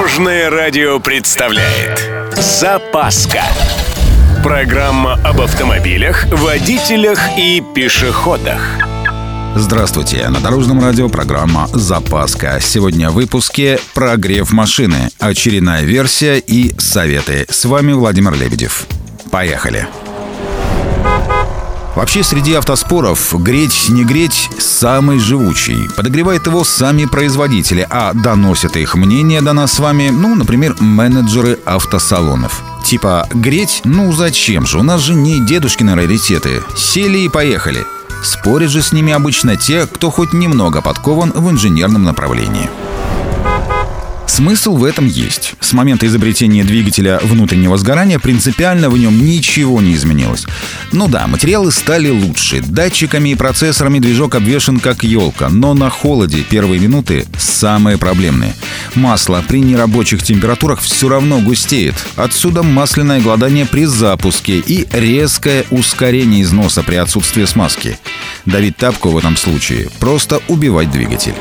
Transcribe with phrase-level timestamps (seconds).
[0.00, 3.42] Дорожное радио представляет Запаска
[4.42, 8.62] Программа об автомобилях, водителях и пешеходах
[9.54, 10.26] Здравствуйте!
[10.30, 12.60] На Дорожном радио программа «Запаска».
[12.62, 17.44] Сегодня в выпуске «Прогрев машины», очередная версия и советы.
[17.50, 18.86] С вами Владимир Лебедев.
[19.30, 19.86] Поехали!
[22.00, 25.90] Вообще, среди автоспоров греть, не греть– самый живучий.
[25.94, 31.58] Подогревает его сами производители, а доносят их мнение до нас с вами, ну, например, менеджеры
[31.66, 32.62] автосалонов.
[32.82, 33.82] Типа, греть?
[33.84, 34.78] Ну зачем же?
[34.78, 36.62] У нас же не дедушкины раритеты.
[36.74, 37.84] Сели и поехали.
[38.24, 42.70] Спорят же с ними обычно те, кто хоть немного подкован в инженерном направлении.
[44.40, 45.52] Смысл в этом есть.
[45.60, 50.46] С момента изобретения двигателя внутреннего сгорания принципиально в нем ничего не изменилось.
[50.92, 52.62] Ну да, материалы стали лучше.
[52.62, 58.54] Датчиками и процессорами движок обвешен как елка, но на холоде первые минуты самые проблемные.
[58.94, 61.96] Масло при нерабочих температурах все равно густеет.
[62.16, 67.98] Отсюда масляное гладание при запуске и резкое ускорение износа при отсутствии смазки.
[68.46, 71.34] Давить тапку в этом случае– просто убивать двигатель.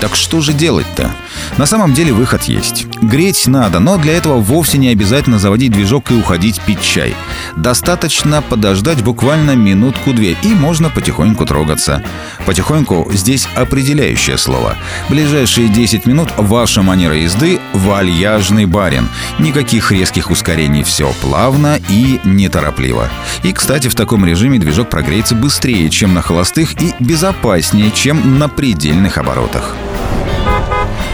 [0.00, 1.10] Так что же делать-то?
[1.56, 2.86] На самом деле выход есть.
[3.02, 7.16] Греть надо, но для этого вовсе не обязательно заводить движок и уходить пить чай.
[7.56, 12.02] Достаточно подождать буквально минутку-две, и можно потихоньку трогаться.
[12.46, 14.76] Потихоньку здесь определяющее слово.
[15.08, 19.08] Ближайшие 10 минут ваша манера езды– вальяжный барин.
[19.38, 23.08] Никаких резких ускорений, все плавно и неторопливо.
[23.42, 28.48] И, кстати, в таком режиме движок прогреется быстрее, чем на холостых, и безопаснее, чем на
[28.48, 29.74] предельных оборотах.